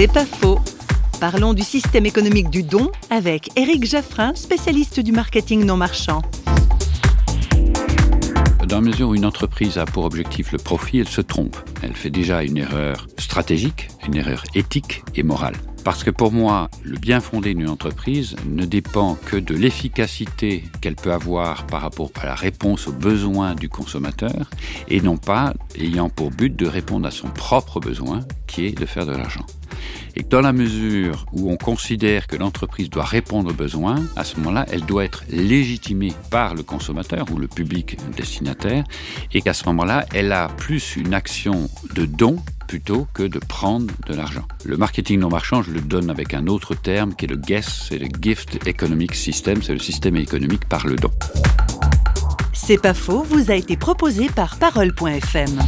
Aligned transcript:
C'est 0.00 0.10
pas 0.10 0.24
faux. 0.24 0.58
Parlons 1.20 1.52
du 1.52 1.60
système 1.60 2.06
économique 2.06 2.48
du 2.48 2.62
don 2.62 2.90
avec 3.10 3.50
Éric 3.54 3.84
Jaffrin, 3.84 4.34
spécialiste 4.34 4.98
du 4.98 5.12
marketing 5.12 5.66
non 5.66 5.76
marchand. 5.76 6.22
Dans 8.66 8.76
la 8.76 8.80
mesure 8.80 9.10
où 9.10 9.14
une 9.14 9.26
entreprise 9.26 9.76
a 9.76 9.84
pour 9.84 10.06
objectif 10.06 10.52
le 10.52 10.58
profit, 10.58 11.00
elle 11.00 11.08
se 11.08 11.20
trompe. 11.20 11.54
Elle 11.82 11.92
fait 11.92 12.08
déjà 12.08 12.42
une 12.42 12.56
erreur 12.56 13.08
stratégique, 13.18 13.88
une 14.08 14.16
erreur 14.16 14.42
éthique 14.54 15.02
et 15.16 15.22
morale. 15.22 15.56
Parce 15.84 16.02
que 16.02 16.10
pour 16.10 16.32
moi, 16.32 16.70
le 16.82 16.98
bien 16.98 17.20
fondé 17.20 17.52
d'une 17.52 17.68
entreprise 17.68 18.36
ne 18.46 18.64
dépend 18.64 19.16
que 19.26 19.36
de 19.36 19.54
l'efficacité 19.54 20.64
qu'elle 20.80 20.96
peut 20.96 21.12
avoir 21.12 21.66
par 21.66 21.82
rapport 21.82 22.10
à 22.22 22.24
la 22.24 22.34
réponse 22.34 22.88
aux 22.88 22.92
besoins 22.92 23.54
du 23.54 23.68
consommateur 23.68 24.48
et 24.88 25.02
non 25.02 25.18
pas 25.18 25.52
ayant 25.78 26.08
pour 26.08 26.30
but 26.30 26.56
de 26.56 26.66
répondre 26.66 27.06
à 27.06 27.10
son 27.10 27.28
propre 27.28 27.80
besoin 27.80 28.20
qui 28.46 28.64
est 28.64 28.78
de 28.78 28.86
faire 28.86 29.04
de 29.04 29.12
l'argent. 29.12 29.44
Et 30.16 30.22
dans 30.22 30.40
la 30.40 30.52
mesure 30.52 31.26
où 31.32 31.50
on 31.50 31.56
considère 31.56 32.26
que 32.26 32.36
l'entreprise 32.36 32.90
doit 32.90 33.04
répondre 33.04 33.50
aux 33.50 33.54
besoins, 33.54 34.02
à 34.16 34.24
ce 34.24 34.36
moment-là, 34.38 34.66
elle 34.70 34.84
doit 34.84 35.04
être 35.04 35.24
légitimée 35.30 36.12
par 36.30 36.54
le 36.54 36.62
consommateur 36.62 37.26
ou 37.32 37.38
le 37.38 37.48
public 37.48 37.96
destinataire, 38.16 38.84
et 39.32 39.42
qu'à 39.42 39.54
ce 39.54 39.64
moment-là, 39.66 40.06
elle 40.14 40.32
a 40.32 40.48
plus 40.48 40.96
une 40.96 41.14
action 41.14 41.68
de 41.94 42.06
don 42.06 42.36
plutôt 42.66 43.08
que 43.14 43.24
de 43.24 43.40
prendre 43.40 43.92
de 44.06 44.14
l'argent. 44.14 44.46
Le 44.64 44.76
marketing 44.76 45.20
non 45.20 45.28
marchand, 45.28 45.62
je 45.62 45.72
le 45.72 45.80
donne 45.80 46.08
avec 46.08 46.34
un 46.34 46.46
autre 46.46 46.74
terme 46.74 47.14
qui 47.14 47.24
est 47.24 47.28
le 47.28 47.40
GES, 47.42 47.88
c'est 47.88 47.98
le 47.98 48.06
Gift 48.20 48.66
Economic 48.66 49.14
System, 49.14 49.62
c'est 49.62 49.72
le 49.72 49.80
système 49.80 50.16
économique 50.16 50.68
par 50.68 50.86
le 50.86 50.96
don. 50.96 51.10
C'est 52.52 52.80
pas 52.80 52.94
faux, 52.94 53.24
vous 53.24 53.50
a 53.50 53.54
été 53.54 53.76
proposé 53.76 54.28
par 54.28 54.56
parole.fm. 54.56 55.58